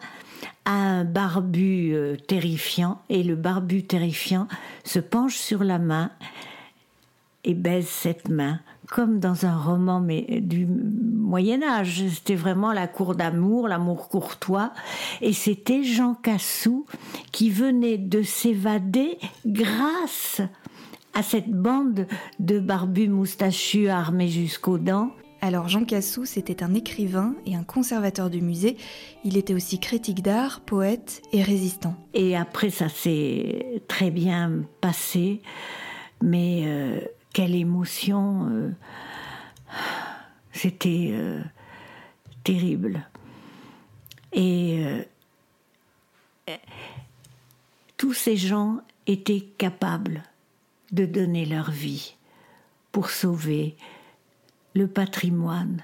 [0.64, 3.00] à un barbu euh, terrifiant.
[3.08, 4.48] Et le barbu terrifiant
[4.84, 6.10] se penche sur la main
[7.44, 12.04] et baise cette main, comme dans un roman mais du Moyen Âge.
[12.08, 14.72] C'était vraiment la cour d'amour, l'amour courtois.
[15.20, 16.84] Et c'était Jean Cassou
[17.32, 20.42] qui venait de s'évader grâce
[21.14, 22.06] à cette bande
[22.38, 25.10] de barbus moustachus armés jusqu'aux dents.
[25.40, 28.76] Alors Jean Cassou, c'était un écrivain et un conservateur du musée.
[29.24, 31.94] Il était aussi critique d'art, poète et résistant.
[32.12, 35.40] Et après, ça s'est très bien passé,
[36.22, 37.00] mais euh,
[37.32, 38.70] quelle émotion euh,
[40.52, 41.40] C'était euh,
[42.42, 43.08] terrible.
[44.32, 44.84] Et
[47.96, 50.22] tous ces gens étaient capables
[50.92, 52.14] de donner leur vie
[52.92, 53.74] pour sauver
[54.74, 55.82] le patrimoine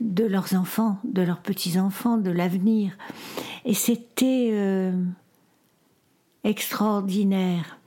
[0.00, 2.96] de leurs enfants, de leurs petits-enfants, de l'avenir.
[3.64, 4.92] Et c'était euh,
[6.42, 7.78] extraordinaire.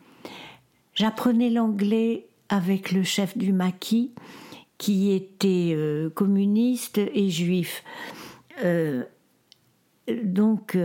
[0.93, 4.11] J'apprenais l'anglais avec le chef du maquis,
[4.77, 7.83] qui était euh, communiste et juif.
[8.63, 9.03] Euh,
[10.23, 10.77] donc,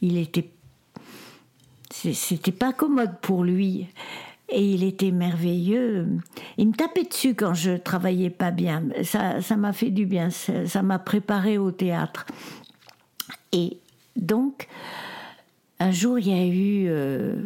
[0.00, 0.50] il était
[1.90, 3.86] c'était pas commode pour lui.
[4.48, 6.06] Et il était merveilleux.
[6.58, 8.84] Il me tapait dessus quand je travaillais pas bien.
[9.02, 10.28] Ça, ça m'a fait du bien.
[10.30, 12.26] Ça m'a préparé au théâtre.
[13.52, 13.78] Et
[14.16, 14.68] donc,
[15.80, 16.86] un jour, il y a eu.
[16.88, 17.36] Euh,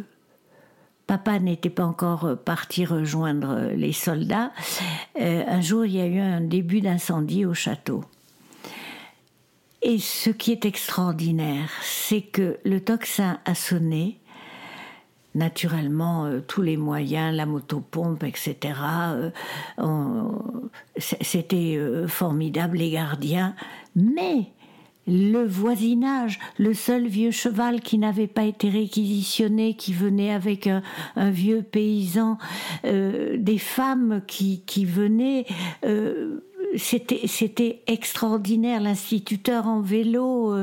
[1.07, 4.51] papa n'était pas encore parti rejoindre les soldats.
[5.19, 8.03] Euh, un jour, il y a eu un début d'incendie au château.
[9.81, 14.19] Et ce qui est extraordinaire, c'est que le tocsin a sonné
[15.39, 18.57] naturellement euh, tous les moyens, la motopompe, etc.
[19.79, 20.23] Euh,
[20.97, 23.55] c'était euh, formidable, les gardiens.
[23.95, 24.51] Mais
[25.07, 30.83] le voisinage, le seul vieux cheval qui n'avait pas été réquisitionné, qui venait avec un,
[31.31, 32.37] vieux paysan,
[32.83, 35.47] des femmes qui, venaient.
[36.75, 40.53] c'était, c'était extraordinaire, l'instituteur en vélo,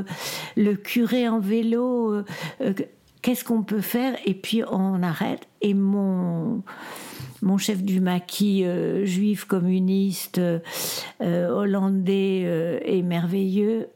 [0.57, 2.23] le curé en vélo,
[3.27, 5.49] qu'est-ce qu'on peut faire Et puis on arrête.
[5.61, 6.62] Et mon
[7.43, 10.61] mon chef du maquis euh, juif communiste euh,
[11.21, 13.89] hollandais euh, et merveilleux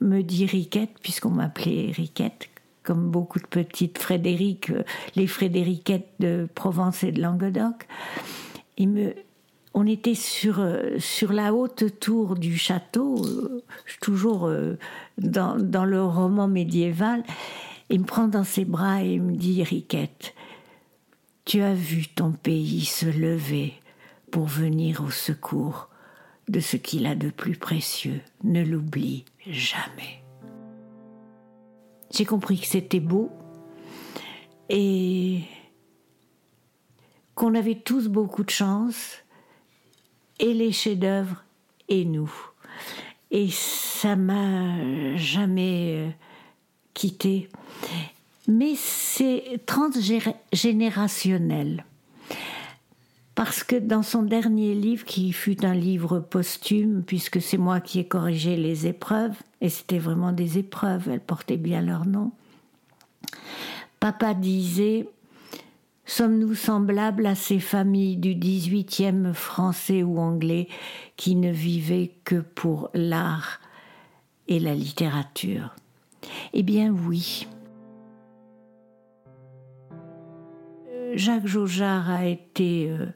[0.00, 2.48] me dit Riquette, puisqu'on m'appelait Riquette,
[2.84, 4.72] comme beaucoup de petites Frédéric,
[5.16, 7.88] les Frédériquettes de Provence et de Languedoc.
[8.78, 9.14] Il me,
[9.74, 10.64] on était sur,
[10.98, 13.26] sur la haute tour du château,
[14.00, 14.50] toujours
[15.18, 17.24] dans, dans le roman médiéval,
[17.90, 20.34] il me prend dans ses bras et me dit Riquette,
[21.44, 23.74] tu as vu ton pays se lever
[24.30, 25.88] pour venir au secours
[26.48, 28.20] de ce qu'il a de plus précieux.
[28.44, 30.22] Ne l'oublie jamais.
[32.12, 33.30] J'ai compris que c'était beau
[34.68, 35.40] et
[37.34, 39.16] qu'on avait tous beaucoup de chance,
[40.38, 41.42] et les chefs-d'œuvre
[41.88, 42.32] et nous.
[43.30, 46.16] Et ça m'a jamais
[46.94, 47.48] quitté.
[48.48, 51.84] Mais c'est transgénérationnel.
[53.34, 58.00] Parce que dans son dernier livre, qui fut un livre posthume, puisque c'est moi qui
[58.00, 62.32] ai corrigé les épreuves, et c'était vraiment des épreuves, elles portaient bien leur nom,
[63.98, 65.08] papa disait
[66.04, 70.66] Sommes-nous semblables à ces familles du 18e français ou anglais
[71.16, 73.60] qui ne vivaient que pour l'art
[74.48, 75.76] et la littérature?
[76.52, 77.46] Eh bien oui.
[81.14, 83.06] Jacques Jaujard a été euh,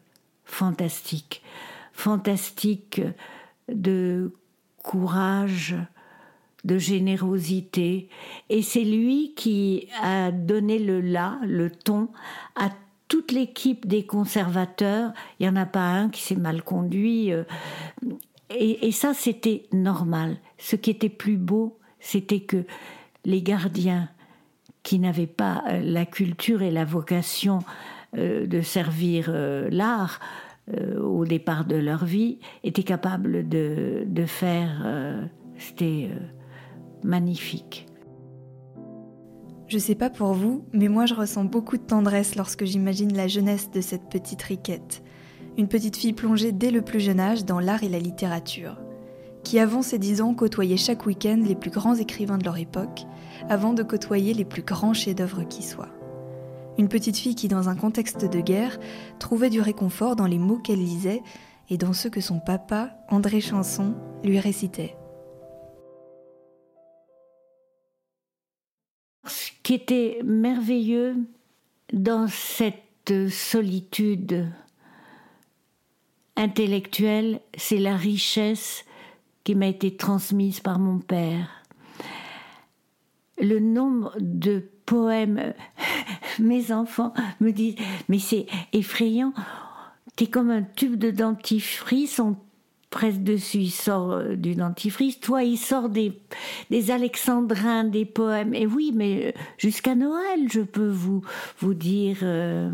[0.45, 1.43] fantastique,
[1.93, 3.01] fantastique
[3.69, 4.33] de
[4.83, 5.77] courage,
[6.65, 8.09] de générosité,
[8.49, 12.09] et c'est lui qui a donné le là, le ton
[12.57, 12.71] à
[13.09, 15.13] toute l'équipe des conservateurs.
[15.39, 17.33] Il n'y en a pas un qui s'est mal conduit.
[17.33, 17.45] Euh,
[18.51, 20.37] et ça, c'était normal.
[20.59, 22.65] Ce qui était plus beau, c'était que
[23.25, 24.11] les gardiens
[24.83, 27.61] qui n'avaient pas euh, la culture et la vocation
[28.17, 30.21] euh, de servir euh, l'art
[30.99, 35.29] au départ de leur vie étaient capables de, faire.
[35.59, 36.09] C'était
[37.03, 37.87] magnifique.
[39.69, 43.29] Je sais pas pour vous, mais moi je ressens beaucoup de tendresse lorsque j'imagine la
[43.29, 45.03] jeunesse de cette petite Riquette.
[45.59, 48.79] Une petite fille plongée dès le plus jeune âge dans l'art et la littérature
[49.45, 53.03] qui avant ses dix ans côtoyait chaque week-end les plus grands écrivains de leur époque,
[53.49, 55.93] avant de côtoyer les plus grands chefs-d'œuvre qui soient.
[56.77, 58.81] une petite fille qui, dans un contexte de guerre,
[59.21, 61.23] trouvait du réconfort dans les mots qu'elle lisait
[61.71, 64.97] et dans ceux que son papa, André Chanson, lui récitait.
[69.27, 71.17] Ce qui était merveilleux
[71.93, 74.49] dans cette solitude
[76.37, 78.85] intellectuelle, c'est la richesse
[79.45, 81.49] qui m'a été transmise par mon père.
[83.39, 85.55] Le nombre de poèmes,
[86.39, 87.77] mes enfants me disent,
[88.09, 89.33] mais c'est effrayant,
[90.17, 92.37] t'es comme un tube de dentifrice, on
[92.95, 95.19] presse dessus, il sort euh, du dentifrice.
[95.19, 96.13] Toi, il sort des,
[96.91, 98.55] alexandrins, des poèmes.
[98.55, 101.23] Et oui, mais euh, jusqu'à Noël, je peux vous,
[101.59, 102.71] vous dire euh,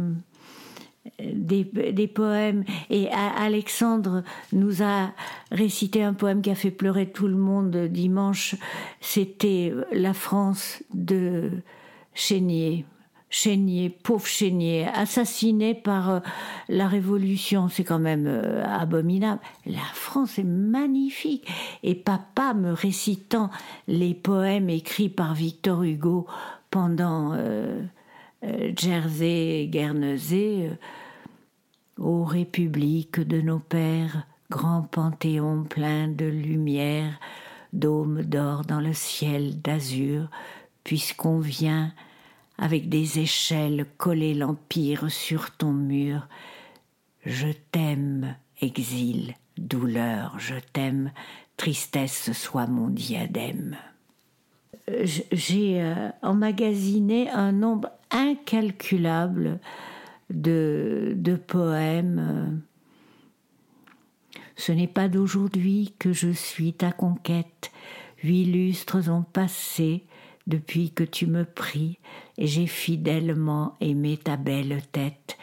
[1.18, 2.64] des, des, poèmes.
[2.90, 4.22] Et Alexandre
[4.53, 5.12] nous a
[5.51, 8.57] récité un poème qui a fait pleurer tout le monde dimanche.
[9.01, 11.51] C'était La France de
[12.14, 12.84] Chénier.
[13.30, 16.20] Chénier, pauvre Chénier, assassiné par euh,
[16.68, 19.40] la Révolution, c'est quand même euh, abominable.
[19.66, 21.48] La France est magnifique.
[21.84, 23.51] Et papa me récitant
[23.86, 26.26] les poèmes écrits par Victor Hugo
[26.72, 27.80] pendant euh,
[28.43, 30.70] Jersey et Guernesey,
[31.99, 37.20] Ô République de nos pères, grand panthéon plein de lumière,
[37.72, 40.28] dôme d'or dans le ciel d'azur,
[40.82, 41.93] puisqu'on vient
[42.57, 46.26] avec des échelles coller l'empire sur ton mur.
[47.26, 51.12] Je t'aime, exil, douleur, je t'aime,
[51.57, 53.76] tristesse soit mon diadème.
[55.32, 59.61] J'ai euh, emmagasiné un nombre incalculable
[60.30, 62.62] de, de poèmes.
[64.57, 67.70] Ce n'est pas d'aujourd'hui que je suis ta conquête.
[68.22, 70.05] Huit lustres ont passé,
[70.47, 71.99] depuis que tu me pris,
[72.36, 75.38] et j'ai fidèlement aimé ta belle tête,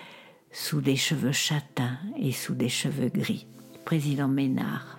[0.52, 3.48] sous des cheveux châtains et sous des cheveux gris.
[3.86, 4.97] Président Ménard.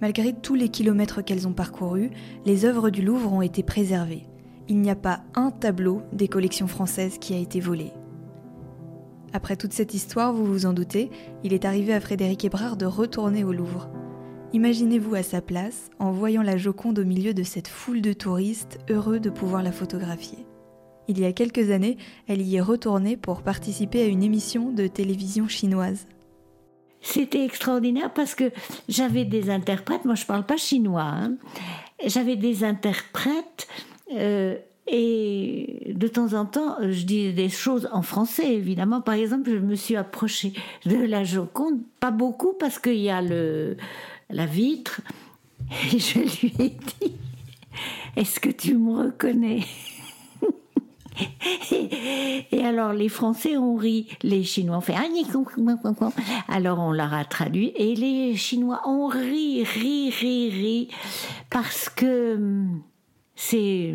[0.00, 2.10] Malgré tous les kilomètres qu'elles ont parcourus,
[2.46, 4.26] les œuvres du Louvre ont été préservées.
[4.68, 7.92] Il n'y a pas un tableau des collections françaises qui a été volé.
[9.32, 11.10] Après toute cette histoire, vous vous en doutez,
[11.42, 13.90] il est arrivé à Frédéric Hébrard de retourner au Louvre.
[14.52, 18.78] Imaginez-vous à sa place en voyant la Joconde au milieu de cette foule de touristes
[18.88, 20.46] heureux de pouvoir la photographier.
[21.08, 21.96] Il y a quelques années,
[22.26, 26.06] elle y est retournée pour participer à une émission de télévision chinoise.
[27.00, 28.50] C'était extraordinaire parce que
[28.88, 31.34] j'avais des interprètes, moi je ne parle pas chinois, hein.
[32.04, 33.68] j'avais des interprètes
[34.14, 34.56] euh,
[34.90, 39.02] et de temps en temps, je dis des choses en français, évidemment.
[39.02, 40.54] Par exemple, je me suis approchée
[40.86, 43.76] de la Joconde, pas beaucoup parce qu'il y a le,
[44.30, 45.02] la vitre,
[45.92, 47.12] et je lui ai dit
[48.16, 49.64] Est-ce que tu me reconnais?
[52.52, 54.94] et, alors les Français ont ri, les Chinois ont fait
[56.48, 60.88] alors on leur a traduit et les Chinois ont ri, ri, ri, ri
[61.50, 62.82] parce que hum,
[63.34, 63.94] c'est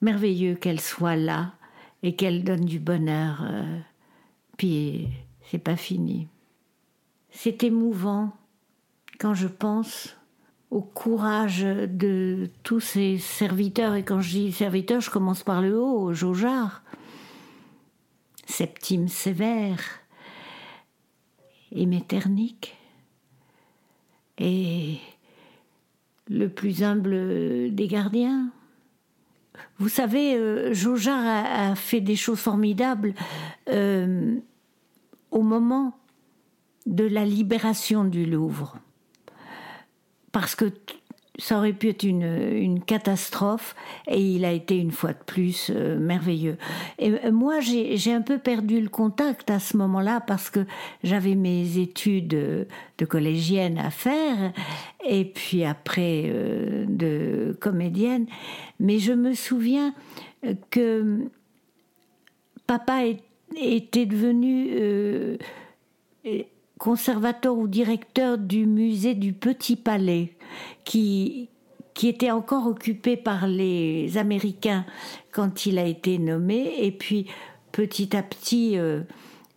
[0.00, 1.52] merveilleux qu'elle soit là
[2.02, 3.44] et qu'elle donne du bonheur.
[3.44, 3.78] Euh,
[4.56, 5.08] puis
[5.50, 6.28] c'est pas fini.
[7.30, 8.32] C'est émouvant
[9.18, 10.17] quand je pense
[10.70, 15.78] au courage de tous ces serviteurs, et quand je dis serviteurs, je commence par le
[15.78, 16.82] haut, Jaujard,
[18.46, 19.80] Septime Sévère,
[21.72, 22.76] et Metternich,
[24.38, 24.98] et
[26.28, 28.50] le plus humble des gardiens.
[29.78, 30.72] Vous savez, euh,
[31.08, 33.14] a, fait des choses formidables
[33.68, 34.36] euh,
[35.30, 35.98] au moment
[36.86, 38.78] de la libération du Louvre
[40.32, 40.72] parce que
[41.38, 43.76] ça aurait pu être une, catastrophe
[44.08, 46.56] et il a été une fois de plus euh, merveilleux.
[46.98, 50.60] Et euh, moi, j'ai un peu perdu le contact à ce moment-là parce que
[51.04, 54.52] j'avais mes études de collégienne à faire
[55.06, 58.26] et puis après euh, de comédienne.
[58.80, 59.94] Mais je me souviens
[60.70, 61.30] que
[62.66, 63.02] papa
[63.56, 65.38] était devenu
[66.78, 70.34] conservateur ou directeur du musée du Petit Palais,
[70.84, 71.50] qui,
[72.00, 74.86] était encore occupé par les Américains
[75.32, 77.26] quand il a été nommé, et puis
[77.72, 79.00] petit à petit, euh,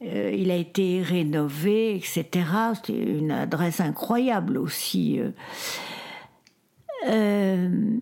[0.01, 2.26] euh, il a été rénové, etc.
[2.74, 5.22] C'était une adresse incroyable aussi.
[7.07, 7.99] Euh.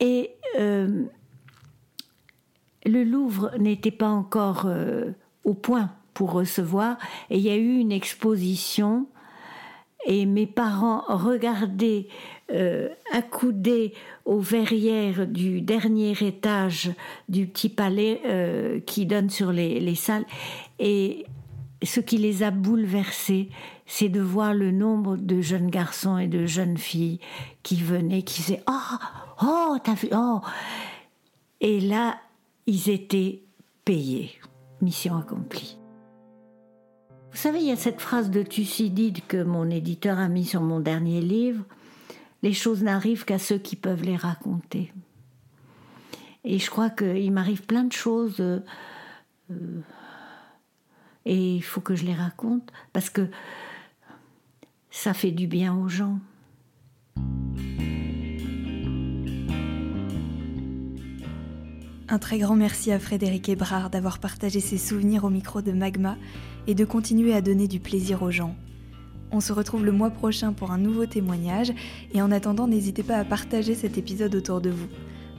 [0.00, 0.30] et
[2.84, 4.66] le Louvre n'était pas encore
[5.44, 6.96] au point pour recevoir.
[7.30, 9.06] Et il y a eu une exposition
[10.04, 12.08] et mes parents regardaient
[12.50, 13.94] euh, accoudés
[14.24, 16.90] aux verrières du dernier étage
[17.28, 20.26] du petit palais euh, qui donne sur les, les, salles.
[20.78, 21.24] Et
[21.82, 23.48] ce qui les a bouleversés,
[23.86, 27.20] c'est de voir le nombre de jeunes garçons et de jeunes filles
[27.62, 28.96] qui venaient, qui disaient Oh,
[29.42, 30.40] oh, t'as vu, oh
[31.60, 32.16] Et là,
[32.66, 33.42] ils étaient
[33.84, 34.32] payés.
[34.80, 35.78] Mission accomplie.
[37.32, 40.60] Vous savez, il y a cette phrase de Thucydide que mon éditeur a mis sur
[40.60, 41.64] mon dernier livre
[42.42, 44.92] Les choses n'arrivent qu'à ceux qui peuvent les raconter.
[46.44, 48.36] Et je crois qu'il m'arrive plein de choses.
[48.40, 48.60] Euh,
[51.24, 53.28] et il faut que je les raconte parce que
[54.90, 56.18] ça fait du bien aux gens.
[62.08, 66.18] Un très grand merci à Frédéric Ebrard d'avoir partagé ses souvenirs au micro de Magma
[66.66, 68.54] et de continuer à donner du plaisir aux gens.
[69.30, 71.72] On se retrouve le mois prochain pour un nouveau témoignage
[72.12, 74.88] et en attendant n'hésitez pas à partager cet épisode autour de vous.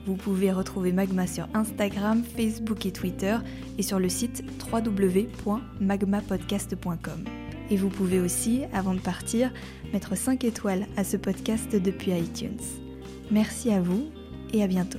[0.06, 3.38] Vous pouvez retrouver Magma sur Instagram, Facebook et Twitter
[3.78, 7.24] et sur le site www.magmapodcast.com.
[7.70, 9.50] Et vous pouvez aussi, avant de partir,
[9.92, 12.60] mettre 5 étoiles à ce podcast depuis iTunes.
[13.30, 14.10] Merci à vous
[14.52, 14.98] et à bientôt.